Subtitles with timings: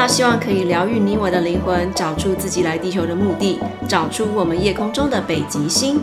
[0.00, 6.00] 这个频道希望可以疗愈你我的灵魂，找出自己来地球的目的，找出我们夜空中的北极星。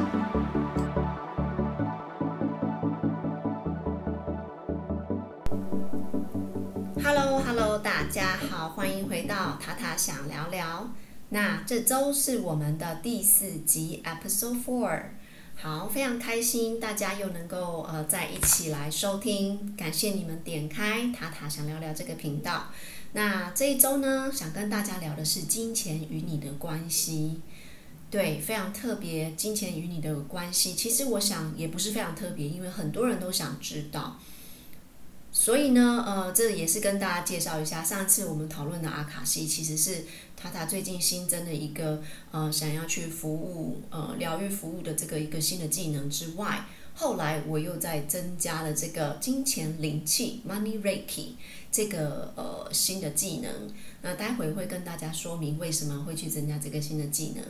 [7.03, 10.91] Hello，Hello，大家好，欢迎回到塔塔想聊聊。
[11.29, 15.01] 那这周是我们的第四集，Episode Four。
[15.59, 22.65] 好，非常开心，大家又能够呃在一起来收听，感谢你们点开塔塔想聊聊这个频道。
[23.17, 27.39] 那这一周呢，想跟大家聊的是金钱与你的关系。
[28.11, 30.75] 对，非常特别，金钱与你的关系。
[30.75, 34.19] 其实我想也不是非常特别，因为很多人都想知道。
[35.31, 40.05] 所以呢，呃，这也是跟大家介绍一下，上次我们讨论的阿卡西，其实是
[40.37, 51.29] 塔塔最近新增的一个呃，想要去服务呃疗愈服务的这个一个新的技能之外，后来我又再增加了这个金钱灵气 （Money Reiki）
[51.71, 53.51] 这个呃新的技能。
[54.03, 57.43] 那待会会跟大家说明为什么会去增加这个新的技能。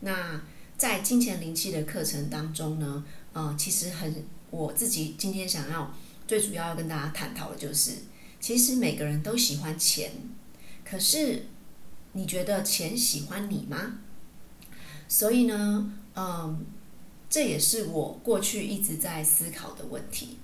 [0.00, 0.40] 那
[0.78, 5.94] 在金钱灵气的课程当中呢，呃，其实很我自己今天想要。
[6.24, 7.90] 最主要要跟大家探讨的就是，
[8.40, 10.12] 其实每个人都喜欢钱，
[10.82, 11.46] 可是
[12.12, 13.98] 你觉得钱喜欢你吗？
[15.08, 16.64] 所以呢，嗯，
[17.28, 20.38] 这也是我过去一直在思考的问题。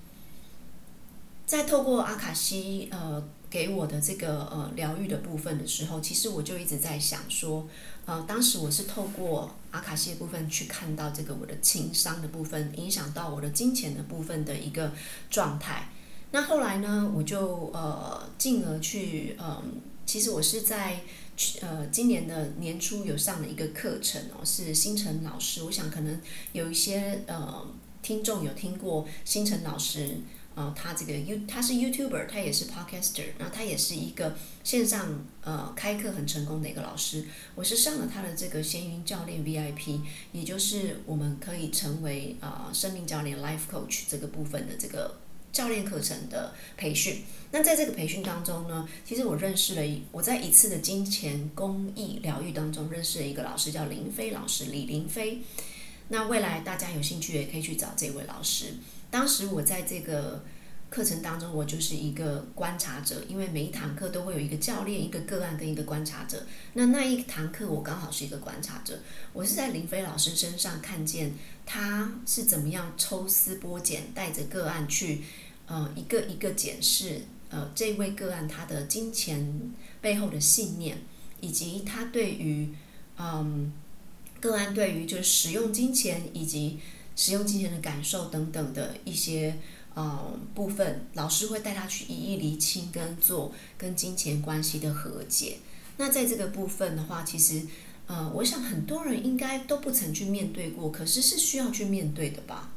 [1.47, 7.67] 在透过阿卡西呃给我的这个呃疗愈的部分的时候，其实我就一直在想说，
[8.05, 14.93] 呃，当时我是透过阿卡西的部分去看到这个我的情商的部分，影响到我的金钱的部分的一个
[15.31, 15.89] 状态。
[16.33, 21.01] 那后来呢，我就呃进而去嗯、其实我是在
[21.61, 25.63] 呃今年的年初有上了一个课程哦，是星辰老师。
[25.63, 26.21] 我想可能
[26.53, 27.67] 有一些呃
[28.03, 30.19] 听众有听过星辰老师。
[30.55, 37.27] 呃，他这个 You 他是 YouTuber，他也是 Podcaster，然后他也是一个线上呃开课很成功的一个老师。
[37.55, 40.01] 我是上了他的这个闲云教练 VIP，
[40.33, 45.21] 也就是我们可以成为呃生命教练 Life Coach 这个部分的这个
[45.53, 47.23] 教练课程的培训。
[47.51, 55.43] 那在这个培训当中呢，其实我认识了一我在一次的金钱公益疗愈当中认识了一个老师，叫林飞老师李林飞。
[56.09, 58.75] 那未来大家有兴趣也可以去找这位老师。
[59.11, 60.45] 当时我在这个
[60.91, 66.47] 课程当中，我就是一个观察者，因为每一堂课都会有一个教练、一个个案跟一个观察者。
[66.73, 68.99] 那那一堂课我刚好是一个观察者，
[69.33, 71.35] 我是在林飞老师身上看见
[71.67, 75.23] 他是怎么样抽丝剥茧，带着个案去
[75.67, 80.97] 呃一个一个检视呃这位个案他的金钱背后的信念，
[81.41, 82.75] 以及他对于
[83.19, 83.73] 嗯
[84.41, 86.79] 个案对于就是使用金钱以及。
[87.21, 89.59] 使用金钱的感受等等的一些
[89.99, 95.59] 呃部分，老师会带他去一一厘清跟做跟金钱关系的和解。
[95.97, 97.63] 那在这个部分的话，其实
[98.07, 102.71] 呃，我想很多人应该都不曾去面对过，可是是需要去面对的吧。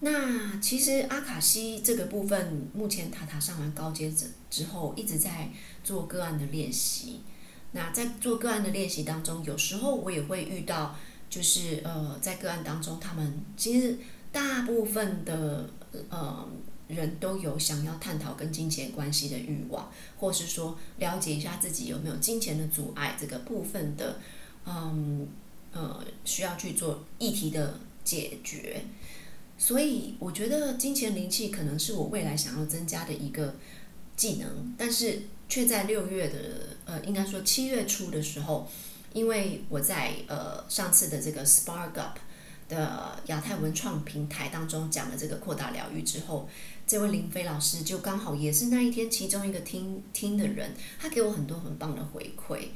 [0.00, 5.50] 那其实阿卡西这个部分，目前塔塔上完高阶者之后，一直在
[5.84, 7.20] 做个案的练习。
[7.72, 10.96] 那在做个案的练习当中，有时候我也会遇到。
[11.28, 13.98] 就是呃，在个案当中，他们其实
[14.30, 15.68] 大部分的
[16.10, 16.46] 呃
[16.88, 24.20] 人都有想要探讨跟金钱关系的欲望，或是说了解一下自己有没有金钱的阻碍这个部分的，
[24.64, 25.26] 嗯
[25.72, 28.82] 呃，需要去做议题的解决。
[29.58, 33.56] 所以我觉得金钱灵气可能是我未来想要增加的一个
[34.16, 36.38] 技能，但是却在六月的
[36.84, 38.68] 呃，应该说七月初的时候。
[39.12, 42.18] 因为我在呃上次的这个 Spark Up
[42.68, 46.48] 的亚太文创平台当中讲了这个扩大疗愈之后，
[46.86, 52.68] 这位林飞老师就刚好也是那一天其中一个听听的人，他给我很多很棒的回馈。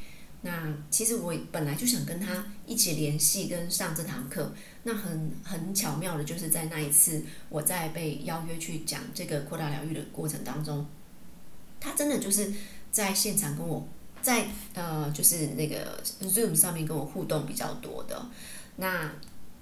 [0.42, 4.52] 那其实我本来就想跟他一起联系跟上这堂课，
[4.84, 10.86] 那很很巧妙的就是在那一次我在被邀约去讲这个扩大疗愈的过程当中，
[11.78, 12.52] 他真的就是
[12.90, 13.88] 在现场跟我。
[14.22, 18.22] 在呃，就是那个 Zoom 上面跟我互动比较多的。
[18.76, 19.10] 那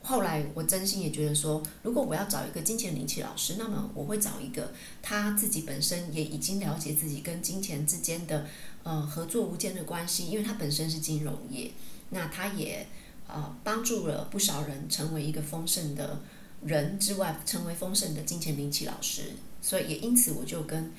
[0.09, 4.73] 后来我真心也觉得说，如果我要找一个金钱灵气老师，那么我会找一个
[5.03, 8.47] 他自己本身也已经了解自己跟金钱之间的
[8.85, 11.71] 呃合作无间的关系，因为他本身是金融业，
[12.09, 12.87] 那他也
[13.27, 16.21] 呃帮助了不少人成为一个丰盛的
[16.65, 19.33] 人之外，成为丰盛的金钱灵气老师。
[19.61, 20.91] 所以也因此我就跟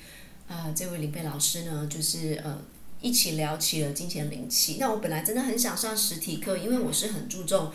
[0.46, 2.56] 啊、这位林飞老师呢，就是呃。
[3.02, 4.76] 一起聊起了金钱灵气。
[4.78, 7.72] 那我本来真的很想上实体课，因为我是很注重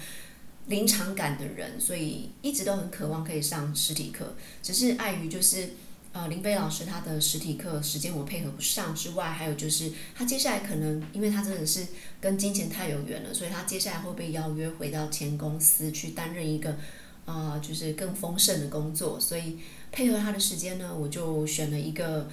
[0.67, 4.35] 临场感的人，所以一直都很渴望可以上实体课。
[4.63, 5.69] 只是碍于就是，
[6.11, 11.85] 呃林飞老师他的实体课时间我配合不上之外，还有就是他接下来可能，因为他真的是
[12.19, 16.77] 跟金钱太有缘了，所以他接下来会被邀约回到前公司去担任一个
[17.25, 19.59] 呃就是更丰盛的工作，所以
[19.91, 22.27] 配合他的时间呢，我就选了一个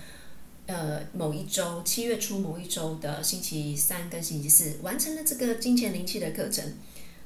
[0.67, 6.65] 呃某一周七月初某一周的星期三跟星期四完成了这个金钱灵气的课程。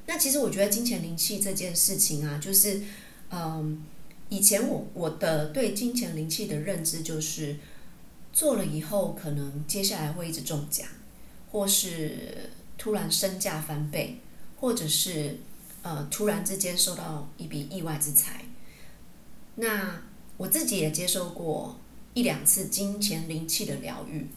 [0.07, 2.81] 那其实我觉得金钱灵气这件事情啊，就是
[3.29, 3.83] 嗯。
[4.29, 7.55] 以前我我的对金钱灵气的认知就是，
[8.33, 10.85] 做了以后可能接下来会一直中奖，
[11.49, 14.19] 或是突然身价翻倍，
[14.59, 15.39] 或者是
[15.81, 18.43] 呃突然之间收到一笔意外之财。
[19.55, 20.01] 那
[20.35, 21.79] 我自己也接受过
[22.13, 24.27] 一两次金钱灵气的疗愈。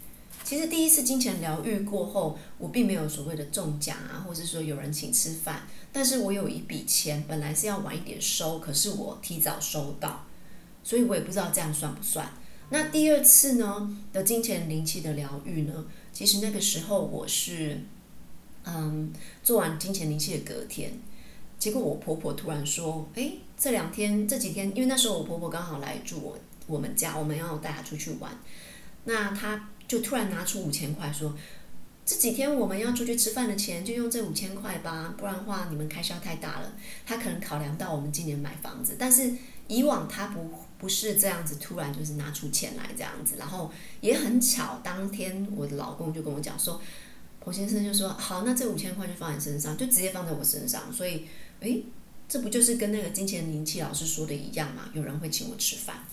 [0.43, 5.63] 其实第一次金钱疗愈过后，我并没有所谓的中奖啊，或者说有人请吃饭。
[5.93, 10.25] 但是我有一笔钱，本来是要晚一点收，可是我提早收到，
[10.83, 12.33] 所以我也不知道这样算不算。
[12.71, 17.81] 那第二次呢的金钱灵气的疗愈呢，其实那个时候我是，
[18.65, 20.93] 嗯，做完金钱灵气的隔天，
[21.59, 26.39] 结果我婆婆突然说，诶，这两天这几天，因为那时候我婆婆刚好来住我
[26.69, 28.33] 我们家，我们要带她出去玩，
[29.05, 31.37] 那她就突然拿出五千块说。
[32.07, 36.73] 这几天我们要出去吃饭的钱就用这五千块吧，不然的话你们开销太大了。
[37.07, 39.33] 他可能考量到我们今年买房子，但是
[39.69, 43.37] 以往他不不是这样子，突然就是拿出钱来这样子。
[43.39, 43.71] 然后
[44.01, 46.81] 也很巧，当天我的老公就跟我讲说，
[47.41, 50.93] 彭先生就说好，那这五千块就放在身上，就直接放在我身上。
[50.93, 51.27] 所以，
[51.61, 51.85] 诶，
[52.29, 54.91] 这不就是跟那个金钱灵气老师说的一样吗？
[54.95, 56.05] 有人会请我吃饭。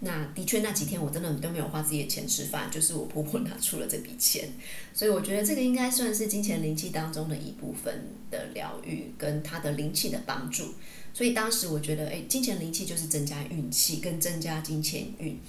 [0.00, 4.46] 那的确，那几天我真的都没有花自己的钱吃饭，就是我婆婆拿出了这笔钱，
[4.92, 10.74] 所以我觉得这个应该算是金钱灵气当中的一部分的疗愈跟它的灵气的帮助。
[11.14, 15.40] 所以当时我觉得，哎，金钱灵气就是增加运气跟增加金钱运。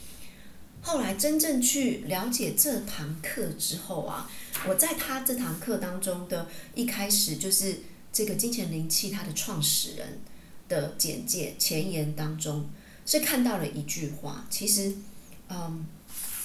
[0.82, 4.32] 后来真正去了解这堂课之后啊，
[4.66, 7.80] 我在他这堂课当中的一开始就是
[8.14, 10.20] 这个金钱灵气它的创始人
[10.70, 12.70] 的简介前言当中。
[13.08, 14.94] 是看到了一句话，其实，
[15.48, 15.88] 嗯，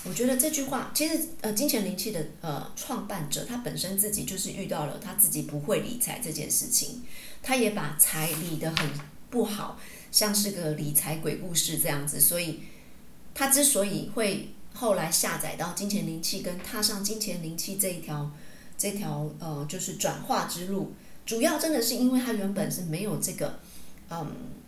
[0.04, 7.02] 我觉得这句话其实，呃，金钱灵气的呃创办者他本身自己就是遇到了他自己不会理财这件事情，
[7.42, 8.88] 他也把财理得很
[9.28, 9.80] 不好，
[10.12, 12.60] 像是个理财鬼故事这样子，所以
[13.34, 18.30] 他之所以会后来下载到金钱灵气跟踏上金钱灵气这一条
[18.78, 20.92] 这条呃就是转化之路，
[21.26, 23.58] 主要真的是因为他原本是没有这个，
[24.08, 24.61] 嗯。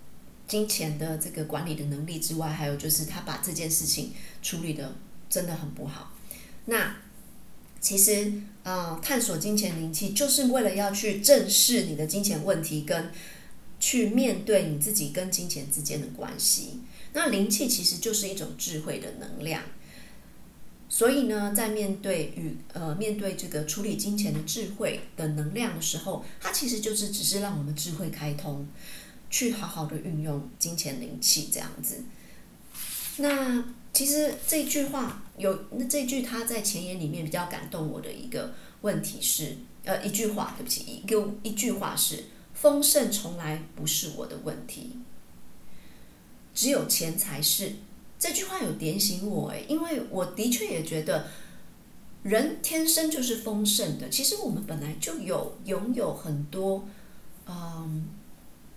[0.47, 4.13] 金钱的这个管理的能力之外，还有就是他把这件事情
[4.43, 4.95] 处理得
[5.31, 6.13] 真的很不好。
[6.67, 6.97] 那
[7.81, 8.33] 其实，
[8.63, 13.11] 呃，探索金钱灵气就是为了要去正视你的金钱问题，跟
[13.79, 16.81] 去面对你自己跟金钱之间的关系。
[17.13, 19.63] 那灵气其实就是一种智慧的能量，
[20.89, 28.67] 所以呢，在面对与呃面对这个处理金钱的智慧的能量的时候，它其实就是只是让我们智慧开通。
[29.35, 32.05] 去好好的运用金钱灵气这样子。
[33.17, 44.99] 那其实这句话有，那这句他在前言里面比较感动我的一个问题是，呃，一句话，对不起，一个一句话是，丰盛从来不是我的问题，
[46.55, 47.73] 只有钱才是。
[48.17, 51.27] 这句话有点醒我诶，因为我的确也觉得
[52.23, 54.09] 人天生就是丰盛的。
[54.09, 56.87] 其实我们本来就有拥有很多，
[57.49, 58.07] 嗯。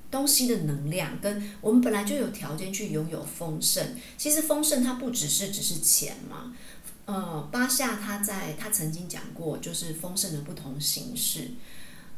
[0.10, 3.96] 东西的能量跟我们本来就有条件去拥有丰盛。
[4.18, 6.56] 其实丰盛它不只是只是钱嘛。
[7.06, 11.52] 呃，巴夏他在他曾经讲过，就是丰盛的不同形式，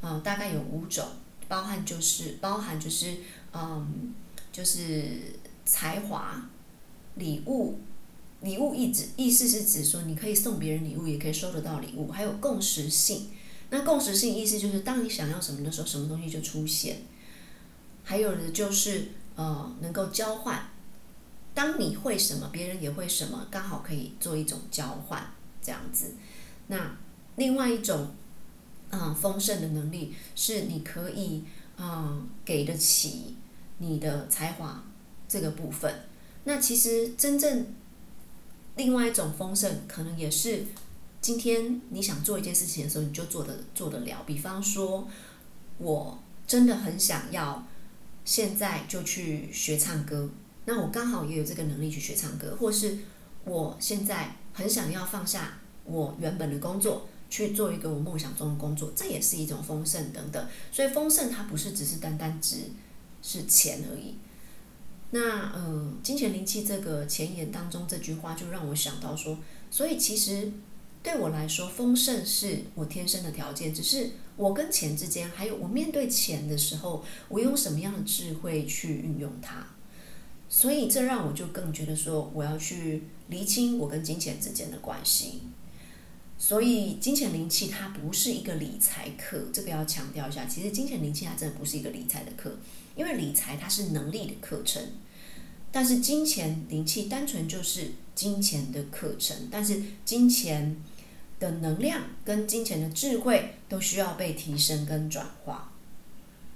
[0.01, 1.07] 呃，大概有五种，
[1.47, 3.17] 包含就是包含就是
[3.53, 4.13] 嗯，
[4.51, 6.49] 就是才华、
[7.13, 7.77] 礼物，
[8.41, 13.29] 礼物意指意思是指说你可以送别人礼物，也可以收得到礼物，还有共识性。
[13.69, 17.03] 那共识性意思就是当你想要什么的时候，什么东西就出现。
[18.09, 20.67] 还有的就是呃，能够交换。
[21.53, 26.15] 当你会什么，别人也会什么，刚好可以做一种交换，这样子。
[26.65, 26.97] 那
[27.35, 28.07] 另外一种，
[28.89, 31.43] 嗯、呃，丰盛的能力是你可以
[31.77, 33.35] 嗯、呃，给得起
[33.77, 34.83] 你的才华
[35.27, 35.93] 这个部分。
[36.45, 37.67] 那其实真正
[38.75, 40.65] 另外一种丰盛，可能也是
[41.21, 44.23] 今天你想做一件事情的时候，你就做得做得了。
[44.25, 45.07] 比方说，
[45.77, 47.67] 我真的很想要。
[48.29, 50.29] 现在就去学唱歌，
[50.65, 52.99] 那我刚好也有这个能力去学唱歌，或是
[53.43, 60.47] 我现在很想要放下我原本的工作，去做一个我梦想中的工作，这也是一种丰盛等等。
[60.71, 62.57] 所以丰盛它不是只是单单指
[63.23, 64.13] 是钱而已。
[65.09, 69.39] 那呃，金钱灵气这个前言当中这句话就让我想到说，
[69.71, 70.51] 所以其实
[71.01, 79.67] 对我来说，丰盛是我天生的条件，只是我跟钱之间，还有我面对钱的时候，我用什么样的智慧去运用它。
[80.47, 85.41] 所以这让我就更觉得说，我要去厘清我跟金钱之间的关系。
[86.37, 90.45] 所以金钱灵气它不是一个理财课，这个要强调一下。
[90.45, 92.57] 其实金钱灵气它真的不是一个理财的课。
[92.95, 94.81] 因为理财它是能力的课程，
[95.69, 100.77] 但是金钱灵气单纯就是金钱的课程，但是金钱
[101.39, 105.71] 的能量跟金钱的智慧都需要被提升跟转化。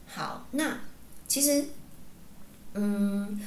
[0.06, 0.82] 好，那
[1.28, 1.66] 其实，
[2.74, 3.42] 嗯，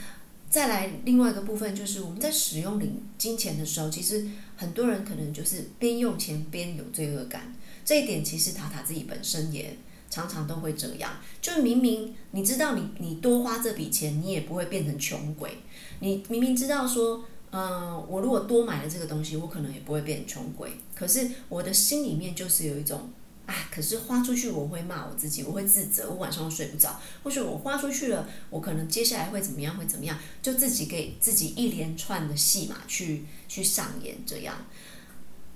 [0.49, 4.26] 再来另外一个部分就是我们在使用零金钱的时候，其实
[4.57, 9.76] 很多人可能就是边用钱边有罪恶感，这一点其实塔塔自己本身也。
[10.09, 11.11] 常常都会这样，
[11.43, 15.59] 就是明明你知道你你多花这笔钱，你也不会变成穷鬼。
[15.99, 17.25] 你明明知道说，
[17.59, 20.71] 嗯、我如果多买了这个东西，我可能也不会变成穷鬼。
[20.95, 23.09] 可是我的心里面就是有一种，
[23.47, 27.01] 啊，可是花出去我会骂我自己，我会自责，我晚上睡不着。
[27.23, 29.75] 或许我花出去了，我可能接下来会怎么样？
[29.79, 30.19] 会怎么样？
[30.43, 34.55] 就自己给自己一连串的戏码去去上演这样。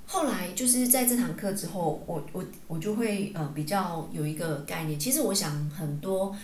[0.06, 4.98] 后来就是在这堂课之后，我我我就会呃比较有一个概念。
[4.98, 6.34] 其实我想很多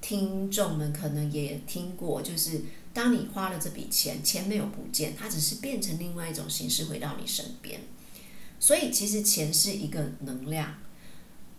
[0.00, 2.60] 听众们可能也听过，就是
[2.94, 7.80] 当你花了这笔钱，钱没有不见，它只是变成另外一种形式回到你身边。
[8.58, 10.74] 所以其实钱是一个能量，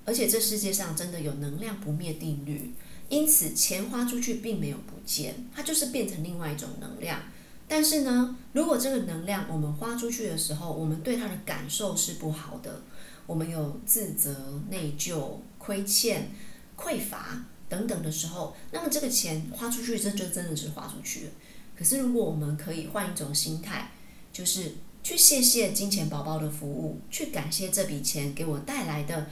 [0.06, 2.74] 而且这世界上真的有能量不灭定律。
[3.10, 7.22] 因此钱花出去并没有不见，它就是变成另外一种能量。
[7.68, 12.82] 但是呢，如果这个能量我们花出去的时候，我们对它的感受是不好的，
[13.28, 16.32] 我们有自责、内疚、亏欠、
[16.78, 21.32] 匮乏等等的时候，那么这个钱花出去，这就真的是花出去了。
[21.78, 23.92] 可是如果我们可以换一种心态，
[24.32, 29.28] 就是去谢谢金钱宝宝的服务，去感谢这笔钱给我带来的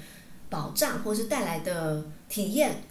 [0.50, 2.84] 保障，或是带来的体验，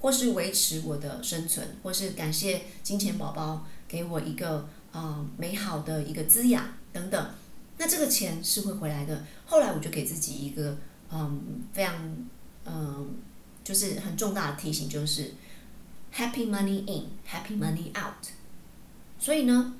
[0.00, 4.68] 或是维持我的生存，或是感谢金钱宝宝给我一个。
[4.92, 7.30] 啊、嗯，美好的一个滋养等等，
[7.78, 9.24] 那这个钱是会回来的。
[9.46, 10.76] 后来我就给自己一个
[11.12, 11.94] 嗯非常
[12.64, 13.14] 嗯
[13.64, 15.34] 就是很重大的提醒，就是
[16.14, 18.26] Happy money in，Happy money out。
[19.18, 19.74] 所以呢，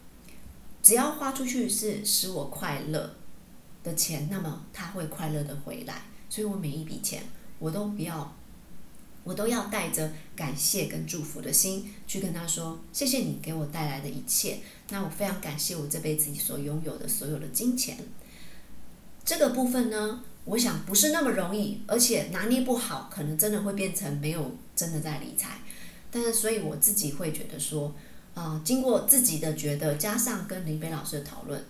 [0.82, 3.16] 只要花出去是使我快乐
[3.82, 6.02] 的钱，那么它会快乐的回来。
[6.28, 7.22] 所以我每一笔钱
[7.58, 8.37] 我都不要。
[9.22, 17.99] 我都要带着感谢跟祝福的心去跟他说：“谢谢你给我带来的一切。”那我非常感谢我这辈子所拥有的所有的金钱。
[19.22, 25.59] 这个部分呢，我想不是那么容易，而且拿捏不好，可能真的会变成没有真的在理财。
[26.11, 27.94] 但是，所以我自己会觉得说，
[28.35, 31.64] 啊、经过自己的觉得，加上跟林北老师的讨论，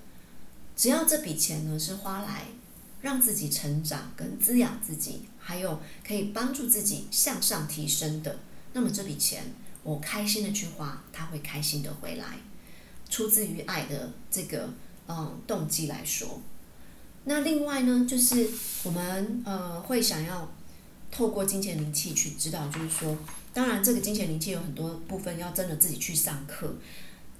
[0.76, 2.46] 只要这笔钱呢是花来
[3.02, 5.22] 让自己成长跟滋养自己。
[5.42, 8.38] 还有可以帮助自己向上提升的，
[8.72, 9.42] 那么这笔钱
[9.82, 12.38] 我开心的去花，它会开心的回来，
[13.08, 14.68] 出自于爱的这个
[15.08, 16.40] 嗯动机来说。
[17.24, 18.48] 那另外呢，就是
[18.84, 20.52] 我们呃会想要
[21.10, 23.16] 透过金钱灵气去知道，就是说，
[23.52, 26.74] 当然这个金钱灵气有很多部分要真的自己去上课，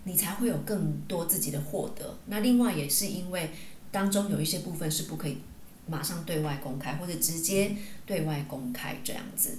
[0.05, 2.19] 你才会有更多自己的获得。
[2.27, 3.51] 那另外也是因为
[3.91, 5.39] 当中有一些部分是不可以。
[5.87, 7.75] 马上对外公开，或者直接
[8.07, 9.59] 对外公开这样子，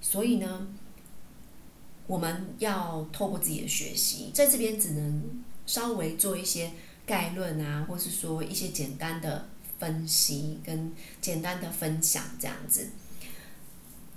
[0.00, 0.68] 所以呢，
[2.06, 6.70] 我们要透过自己的学习，在这边只能稍微做一些
[7.04, 9.48] 概论啊，或是说一些简单的
[9.84, 12.88] 分析跟简单的分享这样子。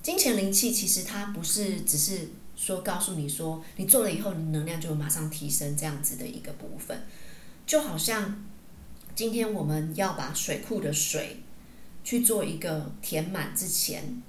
[0.01, 7.05] 金钱灵气其实它不是只是说告诉你说你做了以后，你能量就马上提升这样子的一个部分，
[7.65, 8.45] 就好像
[9.13, 11.41] 今天我们要把水库的水。
[12.03, 14.23] 去做一个填满之前，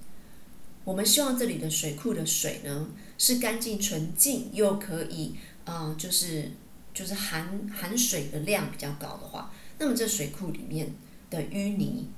[0.82, 6.50] 我们希望这里的水库的水呢是干净纯净，又可以啊、呃，就是
[6.92, 10.92] 就是含含水的量比较高的话，那么这水库里面
[11.30, 12.08] 的淤泥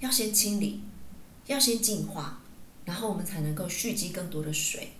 [0.00, 0.80] 要先清理，
[1.46, 2.42] 要先净化，
[2.84, 4.92] 然后我们才能够蓄积更多的水，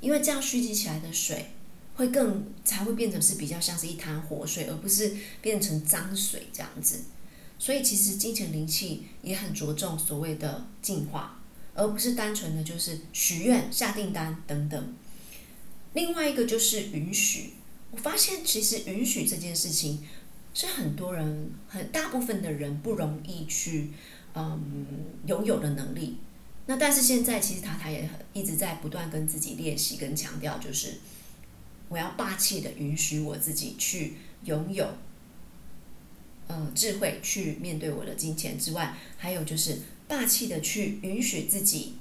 [0.00, 1.50] 因为这样蓄积起来的水
[1.96, 7.04] 会更才会变成是比较像是一滩活水，而不是变成脏水这样子。
[7.58, 11.40] 所以其实金钱灵气也很着重所谓的净化，
[11.74, 14.94] 而不是单纯的就是许愿、下订单等等。
[15.92, 17.50] 另外一个就是允许。
[17.92, 20.02] 我发现其实允许这件事情
[20.54, 23.90] 是很多人、很大部分的人不容易去
[24.34, 24.86] 嗯
[25.26, 26.18] 拥有的能力。
[26.66, 30.94] 那但是现在其实塔塔也一直在不断跟自己练习跟强调，就是
[31.90, 34.88] 我要霸气的允许我自己去拥有，
[36.46, 41.96] 呃，智慧去面对我的金钱之外，还有就是霸气的去允许自己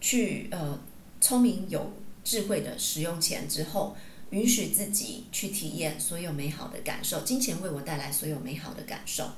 [0.00, 0.78] 去呃
[1.20, 3.96] 聪明有智慧的使用钱之后，
[4.30, 9.30] 允许自己去体验所有美好的感受，金钱为我带来所有美好的感受。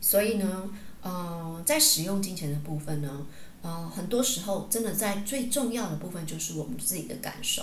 [0.00, 0.70] 所以呢，
[1.02, 3.26] 呃，在使用金钱的部分呢，
[3.62, 7.62] 呃，很多时候真的在最重要的部分就是我们自己的感受。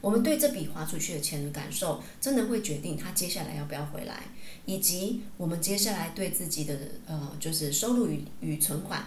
[0.00, 4.24] 我们对这笔花出去的钱的感受，真的会决定他接下来要不要回来，
[4.64, 6.76] 以及我们接下来对自己的
[7.06, 9.06] 呃，就是收入与与存款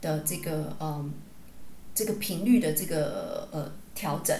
[0.00, 1.10] 的这个、呃，
[1.94, 4.36] 这个频率的这个呃调整。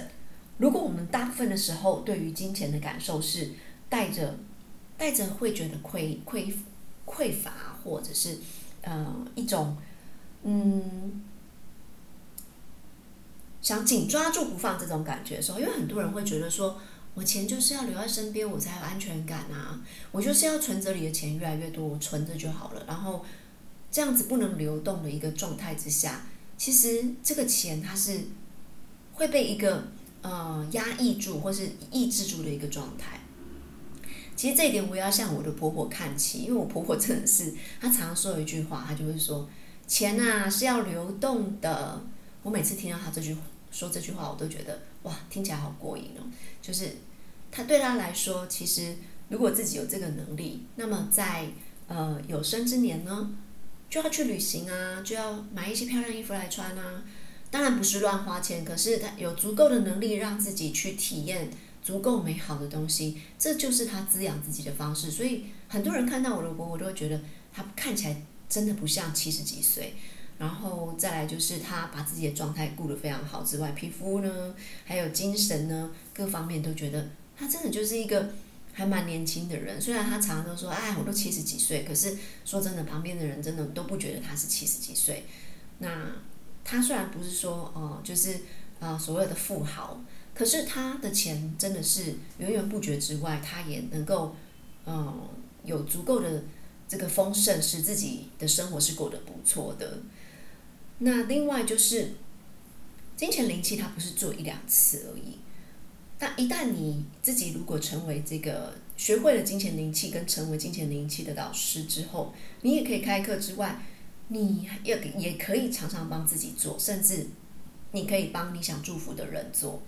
[0.60, 3.50] 如果我们大部分的时候对于金钱的感受是
[3.88, 4.38] 带着
[4.96, 6.54] 带着会觉得匮匮
[7.06, 7.50] 匮乏，
[7.82, 8.38] 或者是
[8.82, 9.76] 呃一种
[10.44, 11.22] 嗯。
[13.62, 16.80] 想紧抓住不放这种感觉的时候，因为很多人会觉得说，
[17.12, 19.78] 我钱就是要留在身边，我才有安全感啊。
[20.10, 22.82] 我就是要存折里的钱越来越多，我存着就好了。
[22.86, 23.22] 然后
[23.90, 26.22] 这样子不能流动的一个状态之下，
[26.56, 28.22] 其实这个钱它是
[29.12, 29.84] 会被一个
[30.22, 33.20] 呃压抑住或是抑制住的一个状态。
[34.36, 39.46] 其实这一点我要向我的婆婆看齐，因为我婆婆真的是她常常说一句话，她就会说，
[39.86, 42.02] 钱啊是要流动的。
[42.42, 43.36] 我每次听到她这句
[43.70, 46.24] 说这句话，我都觉得哇，听起来好过瘾哦。
[46.62, 46.96] 就是
[47.50, 48.96] 她对她来说，其实
[49.28, 51.48] 如果自己有这个能力，那么在
[51.88, 53.34] 呃有生之年呢，
[53.90, 57.04] 就要去旅行啊，就要买一些漂亮衣服来穿啊。
[57.50, 61.50] 当然不是乱花钱，可是他有足够的能力让自己去体验
[61.82, 65.10] 足够美好的东西，这就是他滋养自己的方式。
[65.10, 67.20] 所以很多人看到我的婆婆，都会觉得
[67.52, 69.94] 他看起来真的不像七十几岁。
[70.38, 74.54] 然后再来就是他把自己的状态顾得非常好之外，皮肤呢，
[74.86, 78.32] 还有精神呢，各方面都觉得他真的就是一个
[78.72, 79.78] 还蛮年轻的人。
[79.78, 85.26] 虽然他常常都说，哎，我都七十几岁，可是说真的，旁边的人真的都不觉得他是七十几岁。
[85.80, 85.88] 那
[86.64, 88.40] 他虽然不是说哦、就是
[88.78, 90.00] 啊、所谓的富豪，
[90.34, 94.34] 可是他的钱真的是源源不绝之外，他也能够
[94.86, 95.28] 嗯、
[95.64, 96.44] 有足够的
[96.88, 100.00] 这个丰盛，使自己的生活是过得不错的。
[100.98, 102.12] 那另外就是，
[103.16, 105.38] 金钱灵气它不是做一两次而已。
[106.18, 113.82] 但一旦你自己如果成为这个学会了金钱灵气跟成为金钱灵气的导师之后，你也可以开课之外，
[114.32, 117.26] 你也也可以常常帮自己做，甚至
[117.92, 119.82] 你可以帮你想祝福的人做。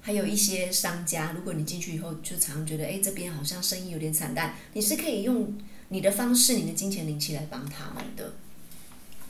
[0.00, 5.56] 还有一些商家，如果你进去以后就常觉得，哎，这边好像生意有点惨淡，你是可以用
[5.88, 8.34] 你的方式，你的金钱灵气来帮他们的。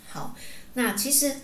[0.08, 0.36] 好。
[0.74, 1.36] 那其实，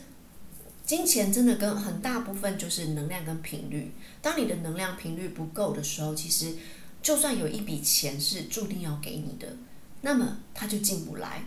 [0.86, 3.92] 金钱真的跟很大部分就是能量跟频率。
[4.22, 6.54] 当你的能量频率不够的时候，其实
[7.02, 9.54] 就算有一笔钱是注定要给你的，
[10.00, 11.44] 那么它就进不来。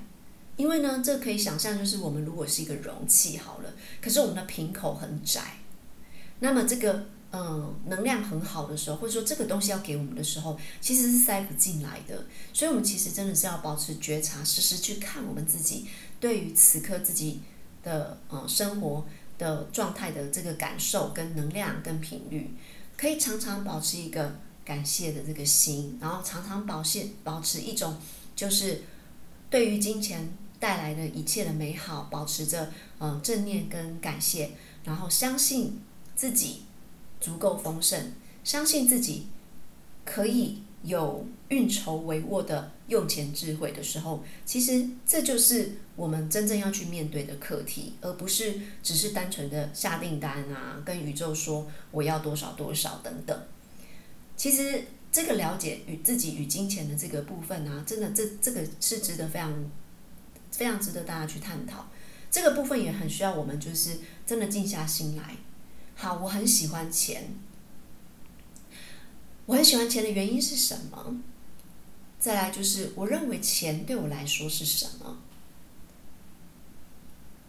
[0.58, 5.58] 因为呢，这可以想象，就是我们如果是一个容器好了，可是我们的瓶口很窄，
[6.40, 12.26] 那么这个嗯能量很好的时候，或者说这个东西要给我们的时候，其实是塞不进来的。
[12.54, 15.88] 所以，我们其实真的是要保持觉察，时时去看我们自己
[16.20, 17.42] 对于此刻自己。
[17.84, 19.04] 的呃生活
[19.40, 22.54] 的状态的这个感受跟能量跟频率，
[22.96, 27.98] 可以常常保持一个感谢的这个心，然后常常保现保持一种
[28.36, 28.84] 就是
[29.52, 34.50] 对于金钱带来的一切的美好，保持着呃正念跟感谢，
[34.84, 35.80] 然后相信
[36.16, 36.64] 自己
[37.20, 39.28] 足够丰盛，相信自己
[40.04, 40.64] 可以。
[40.84, 53.40] 有运筹帷幄的用钱智慧的时候，其实这就是我们真正要去面对的课题，而不是只是单纯的下订单啊，跟宇宙说我要多少多少等等。
[54.36, 59.54] 其实这个了解与自己与金钱的这个部分啊，真的这这个是值得非常
[60.52, 61.88] 非常值得大家去探讨。
[62.30, 65.36] 这个部分也很需要我们就是真的静下心来。
[65.96, 67.36] 好，我很喜欢钱。
[69.48, 71.18] 我很喜欢钱的原因是什么？
[72.18, 75.18] 再来就是，我认为钱对我来说是什么？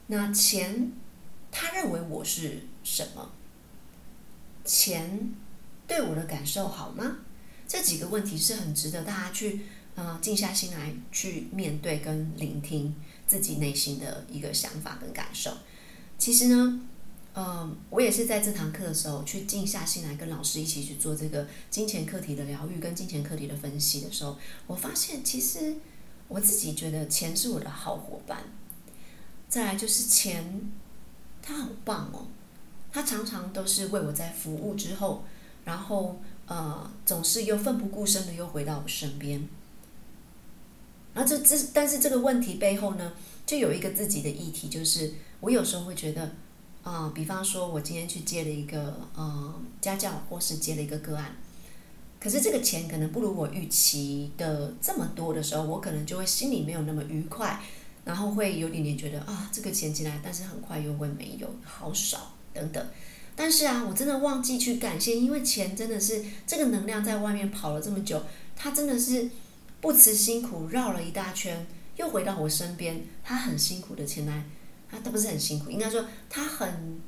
[0.09, 0.91] 那钱，
[1.53, 3.31] 他认为我是什么？
[4.65, 5.33] 钱
[5.87, 7.19] 对我的感受好吗？
[7.73, 9.63] 这几个问题是很值得大家去
[9.95, 12.95] 呃静下心来去面对跟聆听
[13.27, 15.57] 自己内心的一个想法跟感受。
[16.19, 16.83] 其实呢。
[17.35, 25.77] 嗯，我也是在这堂课的时候去静下心来跟老师一起去做这个金钱课题的疗愈跟金钱课题的分析的时候，我发现其实
[26.29, 28.45] 我自己觉得钱是我的好伙伴。
[29.49, 30.71] 再来就是钱，
[31.41, 32.27] 它很棒哦。
[32.93, 35.25] 它常常都是为我在服务之后，
[35.65, 39.49] 然后呃总是又奋不顾身的又回到我身边。
[41.15, 43.13] 然后这这但是这个问题背后呢，
[43.45, 46.23] 就有一个自己的议题，就是我有时候会觉得
[46.83, 51.37] 啊、呃，比方说我今天去接了一个呃家教，或是接了一个个案。
[52.19, 57.61] 可是这个钱可能不如我预期的这么多的时候，我可能就会心里没有那么愉快，
[58.05, 62.87] 然后会有点点觉得啊，这个钱进来，但是很快又会没有，好少等等。
[63.35, 68.23] 但是啊，我真的忘记去感谢，因为钱真的是这个能量在外面跑了这么久，
[68.55, 69.31] 它真的是
[69.81, 71.67] 不辞辛苦绕了一大圈，
[71.97, 74.45] 又回到我身边，他很辛苦的前来，
[74.91, 77.01] 他他不是很辛苦，应该说他很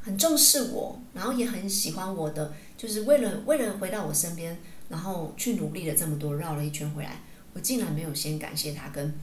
[0.00, 2.54] 很重视我，然后也很喜欢我的。
[2.76, 7.20] 就是为了为了回到我身边，然后去努力了这么多，绕了一圈回来，
[7.52, 9.14] 我竟然没有先感谢他，跟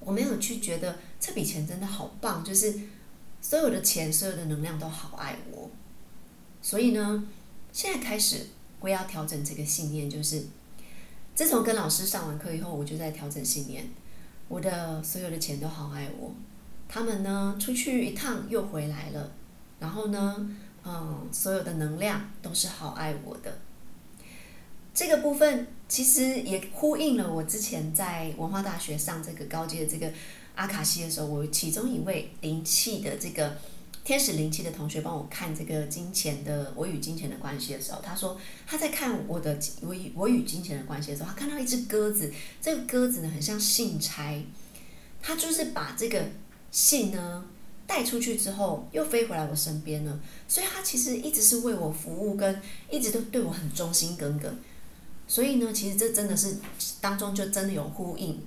[0.00, 2.74] 我没有去觉得这笔钱真的好棒，就是
[3.42, 5.70] 所有的钱，所有的能量都好爱我。
[6.62, 7.28] 所以呢，
[7.70, 8.46] 现在开始
[8.80, 10.46] 我要调整这个信念，就是
[11.34, 13.90] 自从跟老师上完课以后，我就在调整信念，
[14.48, 16.32] 我的所有的钱都好爱我，
[16.88, 19.30] 他们呢出去一趟又回来了，
[19.78, 20.56] 然后呢。
[20.84, 23.56] 嗯，所有的能量都是好爱我的。
[24.92, 30.12] 这个部分其实也呼应了我之前在文化大学上这个高阶的这个
[30.54, 33.58] 阿卡西的时候，我其中一位灵气的这个
[34.04, 44.44] 天使灵气的同学帮我看这个金钱的我与金钱的关系的时候，他说他在看我的我与我与金钱的关系的时候，他看到一只鸽子，这个鸽子呢很像信差，
[45.20, 46.24] 他就是把这个
[46.70, 47.44] 信呢。
[47.84, 54.56] 带出去之后，又飞回来我身边了，所以他其实一直是为我服务，跟一直都对我很忠心耿耿。
[55.26, 56.56] 所以呢，其实这真的是
[57.02, 58.40] 当中就真的有呼应。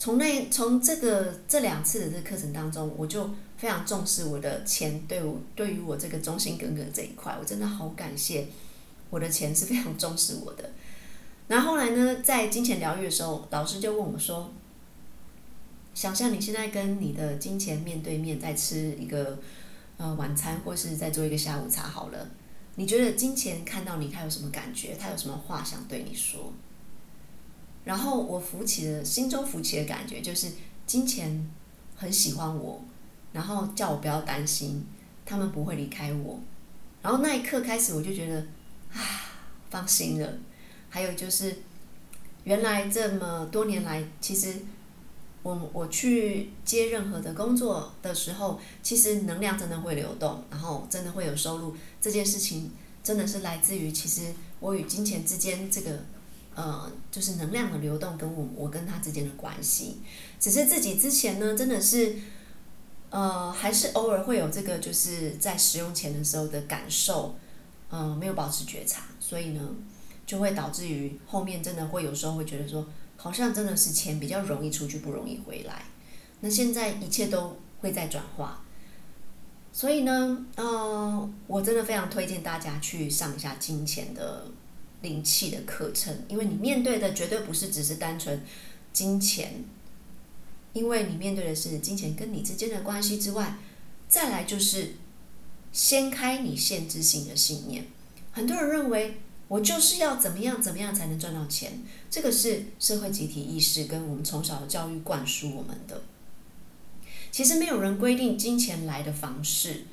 [0.00, 8.48] 从那从这个这两次的这个课程当中，我就非常重视我的钱对我对于我这个忠心耿耿这一块，我真的好感谢
[9.10, 10.70] 我的钱是非常重视我的。
[11.46, 14.50] 然后后来呢，在金钱疗愈的时候，老师就问我说。
[15.92, 19.38] 想象你现在跟你的金钱面对面，在吃一个
[19.98, 22.28] 呃晚餐，或是在做一个下午茶好了。
[22.76, 24.96] 你觉得金钱看到你，他有什么感觉？
[24.98, 26.52] 他有什么话想对你说？
[27.84, 30.52] 然后我浮起的心中浮起的感觉就是
[30.86, 31.50] 金钱
[31.96, 32.82] 很喜欢我，
[33.32, 34.84] 然后叫我不要担心，
[35.24, 36.38] 他们不会离开我。
[37.02, 38.40] 然后那一刻开始，我就觉得
[38.92, 39.00] 啊，
[39.70, 40.32] 放心了。
[40.88, 41.56] 还有就是，
[42.44, 44.56] 原来这么多年来，其实。
[45.42, 51.74] 我我去接任何的工作的时候，其实能量真的会流动，然后真的会有收入。
[51.98, 52.70] 这件事情
[53.02, 55.98] 真的是来自于，其实我与金钱之间这个，
[56.60, 60.02] 呃，就是能量的流动，跟我我跟他之间的关系。
[60.38, 62.16] 只是自己之前呢，真的是，
[63.08, 67.34] 呃，还是偶尔会有这个，就是在使用钱的时候的感受，
[67.88, 69.60] 呃，没有保持觉察，所以呢，
[70.26, 72.86] 就会导致于后面真的会有时候会觉得说。
[73.22, 75.84] 好像真的是钱比较容易出去，不容易回来。
[76.40, 78.64] 那现在一切都会在转化，
[79.74, 84.46] 所以呢，呃，我真的非常推荐大家去上一下金钱的
[85.02, 88.42] 灵气的课程，因为你面对的绝对不是只是单纯
[88.92, 89.64] 金钱，
[90.72, 93.58] 因为你面对的是金钱跟你之间的关系之外，
[94.08, 94.94] 再来就是
[95.72, 97.86] 掀开你限制性的信念。
[98.32, 99.20] 很多人认为。
[99.50, 101.82] 我就是要怎么样怎么样才能赚到钱？
[102.08, 106.02] 这个是社会集体意识跟我们从小的教育灌输我们的。
[107.32, 109.86] 其实没有人规定金钱来的方式，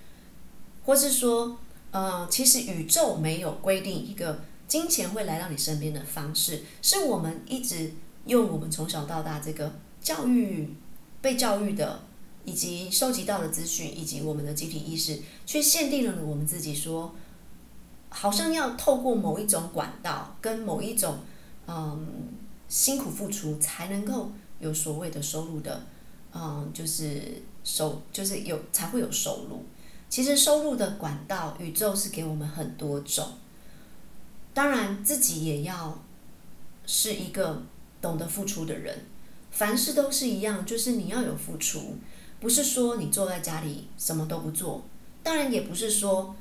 [0.85, 1.57] 或是说，
[1.89, 7.93] 呃，其实宇宙没有规定一个金钱会来到你身边的方式，是我们一直
[8.25, 10.73] 用我们从小到大这个教育、
[11.21, 12.01] 被教育的，
[12.43, 17.15] 以及收集到的资讯，以及我们的集体意识，去限定了我们自己说。
[18.09, 21.17] 好像要透过某一种管道，跟某一种
[21.67, 22.07] 嗯
[22.69, 25.81] 辛苦付出，才能够有所谓的收入的，
[26.33, 29.65] 嗯，就是收，就是有才会有收入。
[30.09, 33.27] 其实收入的管道，宇宙是给我们很多种。
[34.57, 36.03] 当然，自己也要
[36.87, 37.61] 是一个
[38.01, 39.05] 懂得付出的人。
[39.51, 41.97] 凡事都是一样，就是你要有付出，
[42.39, 44.83] 不是说你坐在家里什么都不做。
[45.21, 46.35] 当然，也不是说。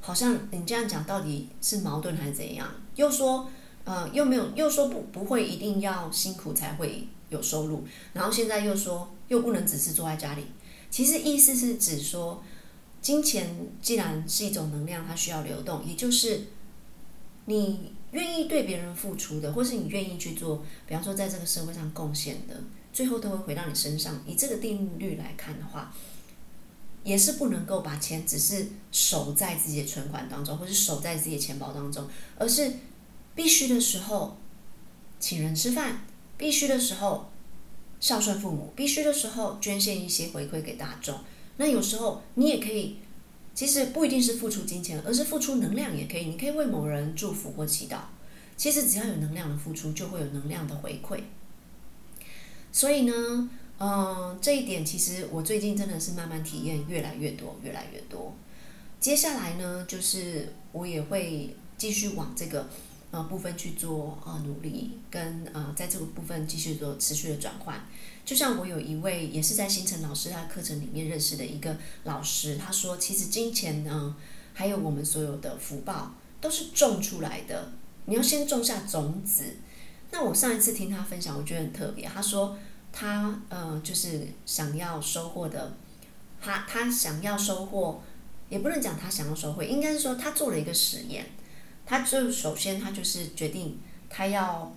[0.00, 2.68] 好像你这样讲到底是矛盾还是怎样？
[2.96, 3.48] 又说，
[3.84, 10.46] 呃，又没有，又说不不会一定要辛苦才会有收入，然后现在又说又不能只是坐在家里。
[10.90, 12.42] 其实意思是指说，
[13.00, 16.46] 金钱既然是一种能量，它需要流动，也就是
[17.44, 22.54] 你愿意对别人付出的，或是你愿意去做，比方说在这个社会上贡献的，
[22.92, 24.22] 最后都会回到你身上。
[24.26, 25.94] 以这个定律来看的话。
[27.04, 32.06] 也是不能够把钱只是守在自己的存款当中，或是守在自己的钱包当中，
[32.38, 32.74] 而是
[33.34, 34.36] 必须的时候
[35.18, 36.06] 请人吃饭，
[36.38, 37.28] 必须的时候
[37.98, 41.18] 孝顺父母，必须的时候捐献一些回馈给大众。
[41.56, 42.98] 那有时候你也可以，
[43.54, 46.26] 其实不一定是付出金钱，而是付出能量也可以。
[46.26, 47.98] 你可以为某人祝福或祈祷。
[48.56, 51.20] 其实只要有能量的付出，就会有能量的回馈。
[52.70, 58.34] 所以呢，嗯，这一点其实我最近真的是慢慢体验越来越多，越来越多。
[59.00, 62.68] 接下来呢，就是我也会继续往这个
[63.10, 67.84] 呃部分去做呃努力，跟呃在这个部分继续做持续的转换。
[68.24, 74.14] 就像我有一位也是在星辰老师他课程里面认识的一个老师，他说，其实金钱呢，
[74.54, 77.72] 还有我们所有的福报都是种出来的，
[78.06, 79.44] 你要先种下种子。
[80.10, 82.06] 那我上一次听他分享，我觉得很特别。
[82.06, 82.56] 他说
[82.92, 85.74] 他呃，就是想要收获的，
[86.40, 88.02] 他他想要收获，
[88.48, 91.26] 也不能讲他想要收获，应该是说他做了一个实验。
[91.84, 94.72] 他就首先他就是决定他要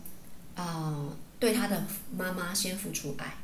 [0.56, 3.36] 啊、对他的妈妈先付出爱，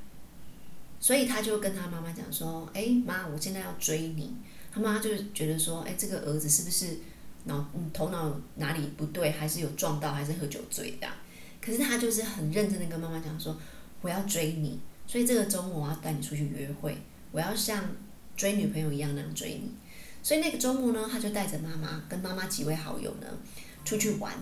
[1.00, 4.36] 所以他就跟他妈妈讲说：“哎妈，我现在要追你。”
[4.74, 6.98] 他妈就觉得说：“哎，这个儿子是不是
[7.44, 11.08] 脑头脑哪里不对，还是有撞到，还是喝酒醉的？”
[11.62, 13.56] 可是他就是很认真的跟妈妈讲说
[14.02, 16.98] ：“我要追你，所以这个周末我要带你出去约会，
[17.32, 17.84] 我要像
[18.36, 19.72] 追女朋友一样那样追你。”
[20.24, 23.28] 所以那个周末呢，他就带着妈妈跟妈妈几位好友呢
[23.84, 24.34] 出去玩，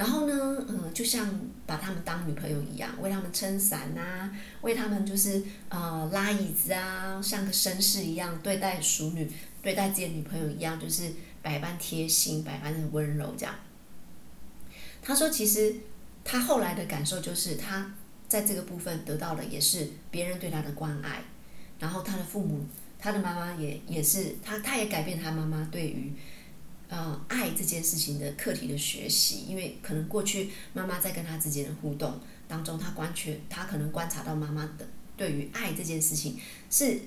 [0.00, 1.28] 然后呢，嗯，就像
[1.66, 13.54] 把他们当女朋友一样，为他们撑伞啊，为他们就是呃拉椅子啊，像个绅士一样对待淑女，对待自己的女朋友一样，就是百般贴心，百般的温柔这样。
[15.02, 15.74] 他说，其实。
[16.22, 17.94] 他后来的感受就是，他
[18.28, 21.22] 在这个部分得到的也是别人对他的关爱，
[21.78, 22.66] 然后他的父母，
[22.98, 26.12] 他的妈妈也也是他，他也改变他妈妈对于
[26.90, 37.00] 呃爱这件事情的课题的学习，因为可能过去妈妈在跟他之间的互动当中，他观觉他可能观察到妈妈的对于爱这件事情是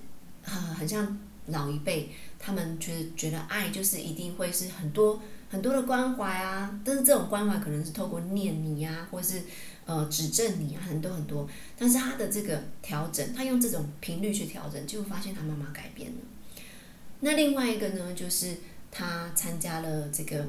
[0.43, 5.22] 呃很像老一辈，他们觉得觉得爱就是一定会是很多。
[5.50, 9.39] 很多的关怀啊，但是这种关怀可能是透过念你、啊，或是
[9.86, 11.48] 呃指正你啊，很多很多。
[11.78, 16.17] 但是他的这个调整，他用这种频率去调整，就发现他妈妈改变了。
[17.19, 18.56] 那另外一个呢，就是
[18.95, 20.43] 他参加了这个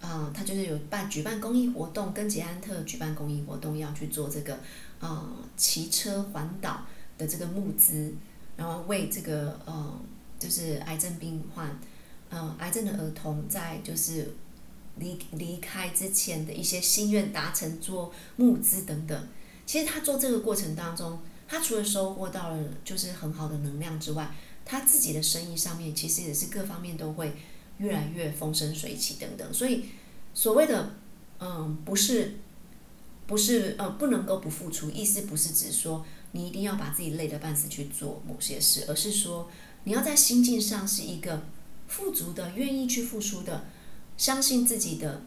[0.00, 4.58] 啊、呃，他就是有办举办公益活动，跟捷安特举办公益活动，要去做这个
[4.98, 6.86] 啊骑车环岛
[7.18, 8.14] 的这个募资，
[8.56, 10.00] 然后为这个呃
[10.38, 11.78] 就是癌症病患。
[12.34, 14.34] 嗯，癌症的儿童在就是
[14.96, 19.28] 离离开之前的一些心愿达成，做募资等等。
[19.66, 27.36] 其实他做这个过程当中，他除了收获到了就是很好的能量之外，他自己的生意上面其实也是各方面都会
[27.78, 29.54] 越来越风生水起等等。
[29.54, 29.84] 所以
[30.34, 30.94] 所谓的
[31.38, 32.36] 嗯，不是
[33.26, 39.50] 不是呃不能够不付出，意思不是指说你一定要把自己累得半死去做某些事，而是说
[39.84, 41.42] 你要在心境上是一个。
[41.88, 43.66] 富足的，愿意去付出的，
[44.16, 45.20] 相信自己的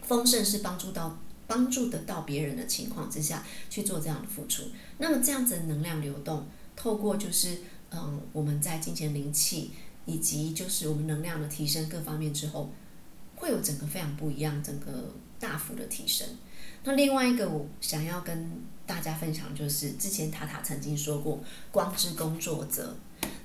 [0.00, 4.62] 丰盛是帮助到帮助得到别人的情况之下去做这样的付出。
[4.96, 7.58] 那么这样子的能量流动，透过就是
[7.90, 9.72] 嗯，我们在金钱灵气
[10.06, 12.72] 以及就是我们能量的提升各方面之后，
[13.36, 16.26] 会有整个非常不一样，整个大幅的提升。
[16.84, 18.50] 那另外一个我想要跟
[18.86, 22.96] 大家分享，就是之前塔塔曾经说过，光之工作者。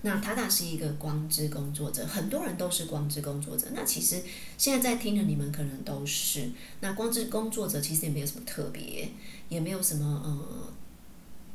[0.02, 3.68] 那塔塔是一个光之工作者，很多人都是光之工作者。
[3.76, 4.22] 那其实
[4.58, 6.50] 现在在听的你们可能都是。
[6.80, 9.10] 那光之工作者其实也没有什么特别，
[9.50, 10.74] 也没有什么呃，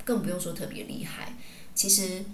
[0.05, 1.37] 更不用说特别厉害。
[1.75, 2.25] 其实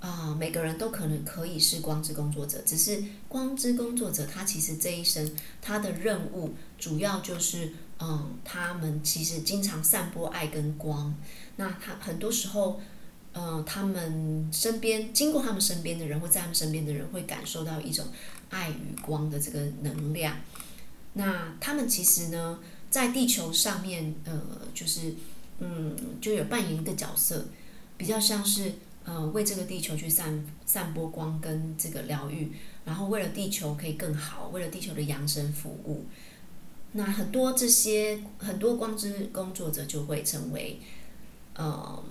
[0.00, 5.30] 啊、每个人都可能可以是光之工作者，只是光之工作者他其实这一生
[5.60, 11.14] 他的任务主要就是嗯、他们其实经常散播爱跟光。
[11.56, 12.80] 那他很多时候。
[13.38, 18.06] 嗯、他们身边经过他们身边的人，或在他们身边的人，会感受到一种
[18.48, 20.38] 爱与光的这个能量。
[21.12, 24.40] 那他们其实呢，在地球上面，呃，
[24.72, 25.14] 就是
[25.58, 27.44] 嗯，就有扮演一个角色，
[27.98, 28.72] 比较像是
[29.06, 32.52] 呃，为这个地球去散散播光跟这个疗愈，
[32.84, 36.04] 然后为了地球可以更好，为了地球的扬升服务。
[36.92, 40.78] 那很多这些很多光之工作者就会成为，
[41.54, 42.04] 呃。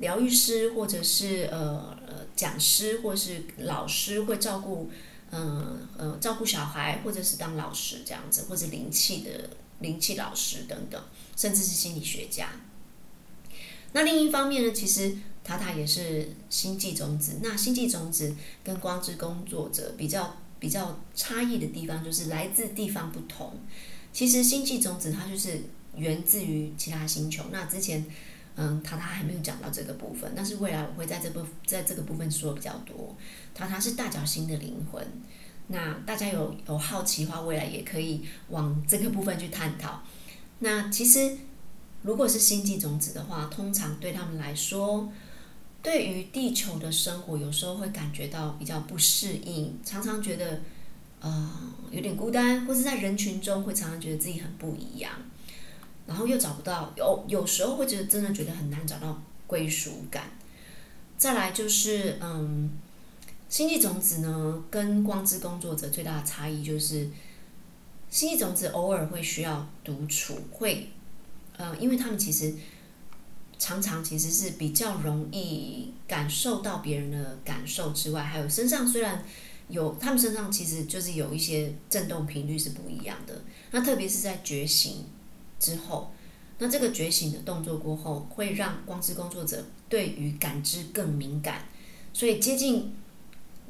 [0.00, 1.94] 疗愈师，或者是呃
[2.34, 4.90] 讲师，或是老师，会照顾
[5.30, 10.98] 嗯呃，呃照顾小孩，或者是当老师这样子，或者灵气的灵气老师等等，
[11.36, 12.48] 甚至是心理学家。
[13.92, 15.18] 那另一方面呢，其实
[15.50, 17.40] 塔塔也是星际种子。
[17.42, 18.32] 那星际种子
[18.62, 23.58] 跟光之工作者比较比较差异的地方，就是来自地方不同。
[24.12, 25.60] 其实星际种子它就是
[25.96, 27.42] 源自于其他星球。
[27.50, 28.06] 那之前，
[28.54, 33.16] 嗯，塔塔还没有讲到这个部分，但是未来我会在这部在这个部分说比较多。
[33.52, 35.04] 塔塔是大角星的灵魂。
[35.66, 40.04] 那大家有有好奇的话，未来也可以往这个部分去探讨。
[40.60, 41.36] 那其实
[42.02, 45.12] 如果是星际种子的话，通常对他们来说，
[45.82, 50.60] 对于地球的生活，有时候会感觉到比较不适应，常常觉得
[51.20, 55.12] 呃有点孤单，或是在人群中会常常觉得自己很不一样，
[56.06, 60.30] 然后又找不到有有时候会觉得真的觉得很难找到归属感。
[61.16, 62.70] 再来就是嗯。
[63.50, 67.10] 星际种子呢，跟光之工作者最大的差异就是，
[68.08, 70.88] 星际种子偶尔会需要独处，会，
[71.56, 72.54] 呃，因为他们其实
[73.60, 79.24] 常常其实是比较容易感受到别人的感受之外，还有身上虽然
[79.68, 83.42] 有，他们身上其实就是有一些振动频率是不一样的。
[83.70, 85.04] 那特别是在觉醒
[85.60, 86.10] 之后，
[86.58, 91.68] 那这个觉醒的动作过后，会让光之工作者对于感知更敏感，
[92.12, 92.94] 所以接近。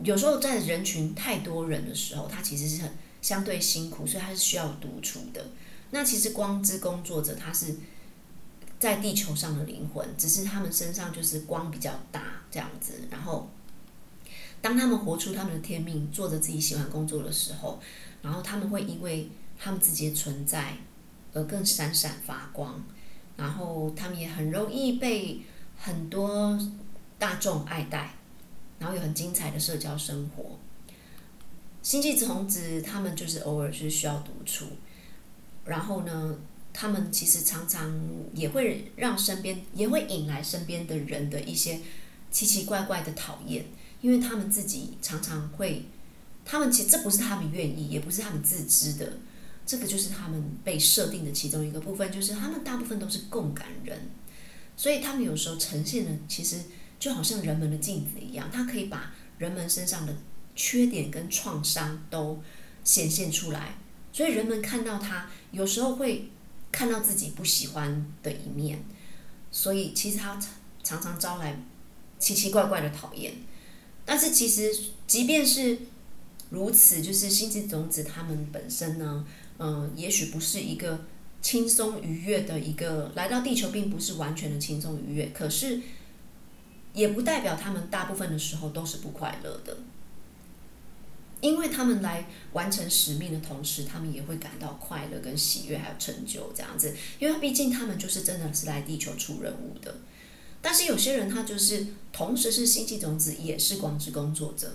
[0.03, 5.47] 有时候在人群太多人的时候，他其实是很相对辛苦，所以他是需要独处的。
[5.91, 7.77] 那其实光之工作者，他是
[8.81, 12.95] 在地球上的灵魂，只是他们身上就是光比较大这样子。
[13.09, 13.49] 然后，
[14.61, 17.79] 当他们活出他们的天命，做着自己喜欢工作的时候，
[18.23, 20.75] 然后他们会因为他们自己的存在
[21.33, 22.83] 而更闪闪发光。
[23.37, 25.41] 然后他们也很容易被
[25.79, 26.59] 很多
[27.17, 28.15] 大众爱戴。
[28.79, 30.59] 然后有很精彩的社交生活。
[31.83, 34.65] 星际种子他们就是偶尔是需要独处，
[35.67, 36.39] 然后呢，
[36.73, 37.93] 他们其实常常
[38.35, 41.81] 也会让身边也会引来身边的人的一些
[42.31, 43.65] 奇奇怪怪的讨厌，
[44.01, 45.87] 因为他们自己常常会，
[46.45, 49.19] 他们其实这不是他们愿意，也不是他们自知的，
[49.65, 54.11] 这个就是他们被设定的其中一个部分，就是他们大部分都是共感人，
[54.77, 56.57] 所以他们有时候呈现的其实。
[57.01, 60.15] 就好像人们的镜子一样，它可以把人们身上的
[60.55, 62.43] 缺点跟创伤都
[62.85, 63.79] 显现出来，
[64.13, 66.29] 所以人们看到他，有时候会
[66.71, 68.83] 看到自己不喜欢的一面，
[69.51, 70.41] 所以其实他
[70.83, 71.61] 常常招来
[72.19, 73.35] 奇奇怪怪的讨厌。
[74.05, 74.71] 但是其实
[75.07, 75.79] 即便是
[76.51, 79.25] 如此，就是星际种子他们本身呢，
[79.59, 81.05] 嗯，也许不是一个
[81.43, 85.81] 轻松愉悦的一个来到地球，并不是完全的轻松愉悦，可是。
[86.93, 89.77] 也不代表他们大部分的时候都是不快乐的，
[91.41, 96.95] 因为他们来完成使命的同时，他们也会感到快乐跟喜悦，还有成就这样子。
[97.19, 99.97] 因为毕竟他们就是真的是来地球出任务的。
[100.63, 104.71] 但是有些人他就是同时是星际种子，也是光之工作者。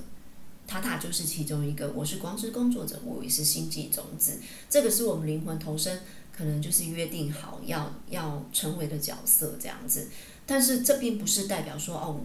[0.68, 4.40] 塔塔就是其中一个，我是光之工作者，我也是星际种子。
[4.68, 6.00] 这个是我们灵魂投生
[6.36, 10.08] 可能就是约定好要要成为的角色这样子。
[10.48, 12.22] 但是这并不是代表说哦，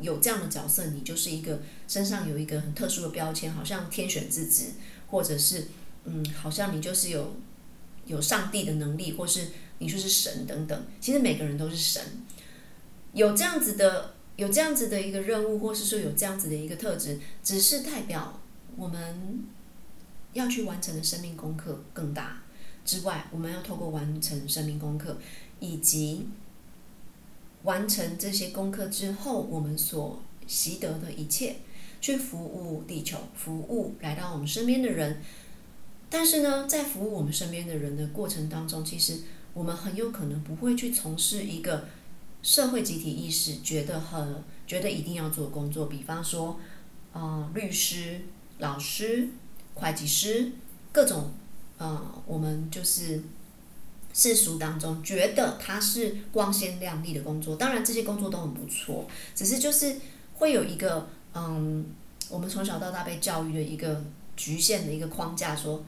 [0.00, 4.72] 有这样的角色，你就是一个身上有一个很特殊的标签，好像天选之子，
[5.08, 5.68] 或者是
[6.04, 7.36] 嗯，好像你就是有
[8.06, 10.86] 有上帝的能力，或是你就是神等等。
[11.00, 12.02] 其实每个人都是神，
[13.12, 18.40] 有这样子的有这样子的一个任务，或是说有这样子的一个特质，只是代表
[18.76, 19.44] 我们
[20.32, 22.42] 要去完成的生命功课更大
[22.84, 25.16] 之外，我们要透过完成生命功课
[25.60, 26.26] 以及。
[27.64, 31.56] 完成这些功课之后，我们所习得的一切，
[32.00, 35.20] 去服务地球，服务来到我们身边的人。
[36.10, 39.20] 但是呢，在服务我们身边的人的过程当中，其实
[39.54, 41.88] 我们很有可能不会去从事一个
[42.42, 46.60] 社会集体意识觉得很觉得一定要做工作，比方说，
[47.12, 48.20] 呃，律师、
[48.58, 49.30] 老师、
[49.74, 50.52] 会计师，
[50.92, 51.30] 各种，
[51.78, 53.22] 呃，我们就是。
[54.14, 59.96] 世俗当中觉得它是光鲜亮丽的工作，当然这些工作都很不错，只是就是
[60.34, 61.84] 会有一个嗯，
[62.30, 64.04] 我们从小到大被教育的一个
[64.36, 65.84] 局限的一个框架，说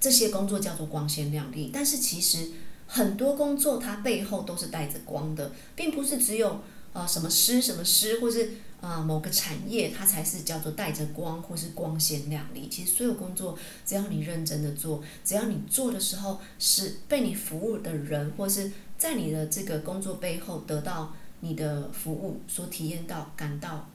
[0.00, 2.48] 这些工作叫做光鲜亮丽，但是其实
[2.86, 6.62] 很多工作它背后都是带着光的，并不是只有
[6.94, 8.52] 呃什么师什么师，或是。
[8.82, 12.68] 啊，某个产业它才是叫做带着光或是光鲜亮丽。
[12.68, 13.56] 其实所有工作，
[13.86, 23.88] 只要你认真的做，只要你做的时候是被你服务的人，或是在你的这个工作背后得到你的服务所体验到感到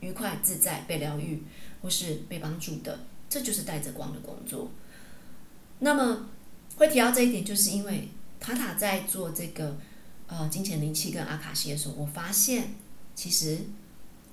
[0.00, 1.42] 愉快自在、被疗愈
[1.82, 4.70] 或是被帮助的，这就是带着光的工作。
[5.80, 6.26] 那么
[6.76, 8.08] 会提到这一点，就是因为
[8.40, 9.76] 塔塔在做这个
[10.26, 12.74] 呃金钱灵气跟阿卡西的时候，我发现
[13.14, 13.58] 其实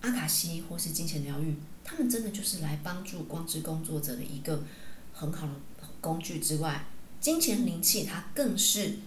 [0.07, 1.53] 阿卡西或是金钱疗愈，
[1.83, 4.63] 他们真的就是来帮助光之工作者的一个
[5.13, 5.53] 很好的
[5.99, 6.85] 工具之外，
[7.19, 8.99] 金钱灵气它更是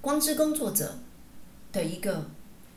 [0.00, 0.98] 光之工作者
[1.70, 2.28] 的一个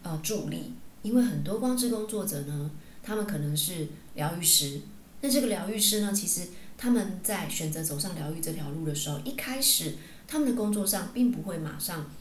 [0.04, 2.70] 呃助力，因为很多光之工作者呢，
[3.02, 4.82] 他们可能是疗愈师，
[5.22, 9.96] 那这个疗愈师呢，其实他们在选择走上疗愈这条路的时候，一开始
[10.28, 12.12] 他们的工作上并不会马上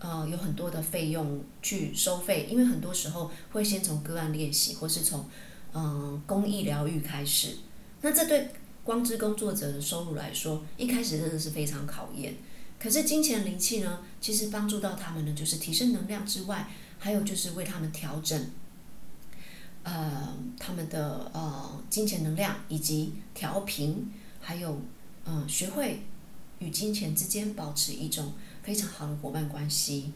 [0.00, 5.24] 呃有很多的费用去收费，因为很多时候会先从个案练习，或是从
[5.72, 7.56] 嗯、公益疗愈开始，
[8.00, 8.48] 那这对
[8.82, 12.34] 光之工作者的收入来说，一开始真的是非常考验。
[12.76, 18.50] 可是金钱灵气呢，其实帮助到他们呢，就是提升能量之外，还有就是为他们调整，
[19.84, 24.82] 呃，他们的呃金钱能量以及调频，还有
[25.24, 26.02] 嗯、呃，学会
[26.58, 28.32] 与金钱之间保持一种
[28.62, 30.12] 非常好的伙伴关系，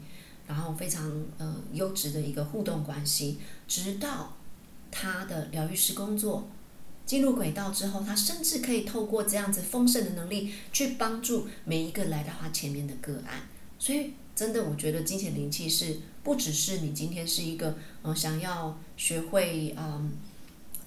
[0.47, 4.37] 然后非常呃优质的一个互动关系，直到
[4.91, 6.49] 他的疗愈师工作。
[7.07, 13.43] 进入轨道之后，他甚至可以透过这样子丰盛的能力，去帮助每一个来到他前面的个案。
[13.79, 20.13] 所以，真的，我觉得金钱灵气是不只是你今天是一个呃想要学会嗯，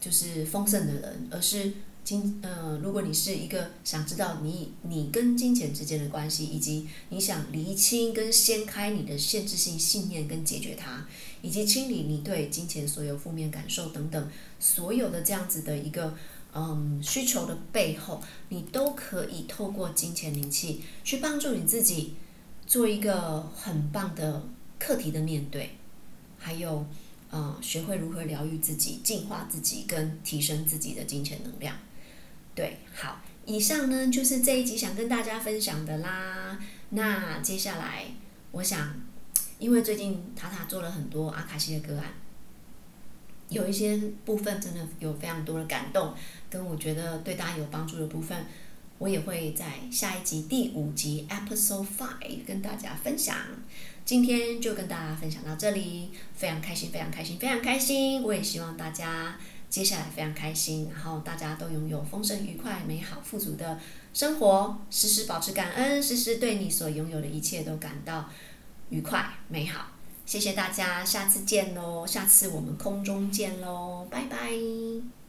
[0.02, 1.72] 就是丰盛的人，而是
[2.08, 11.06] 金呃，如果你是一个想知道你你跟金钱之间的关系，以及你想厘清跟掀开你的限制性信念跟解决它。
[11.42, 16.16] 以及清理你对金钱所有负面感受等等，所有的这样子的一个
[16.54, 22.14] 嗯需求的背后，你都可以透过金钱灵气去帮助你自己
[22.66, 24.48] 做一个很棒的
[24.80, 25.72] 课题的面对，
[26.40, 26.88] 还有
[27.34, 31.76] 嗯学会如何疗愈自己、净化自己跟提升自己的金钱能量。
[32.58, 36.60] 对，好，以上呢就是这一集想跟大家分享的啦。
[36.90, 38.04] 那接下来
[38.52, 39.08] 我想。
[39.60, 42.14] 因为最近塔塔做了很多阿卡西的个案，
[43.50, 46.14] 有一些部分真的有非常多的感动，
[46.48, 48.46] 跟我觉得对大家有帮助的部分，
[49.00, 53.36] 我也会在下一集第五集 Episode Five 跟大家分享。
[54.06, 58.22] 今天就跟大家分享到这里，非常开心，非常开心，非常开心。
[58.22, 59.40] 我也希望大家
[59.70, 63.80] 接下来非常开心，然后大家都拥有丰盛、愉快、美好、富足的
[64.14, 68.30] 生活，时时保持感恩，时时对你所拥有的一切都感到。
[68.90, 69.92] 愉快美好，
[70.26, 72.08] 谢谢大家，下次见喽！
[72.08, 75.27] 下次我们空中见喽，拜拜。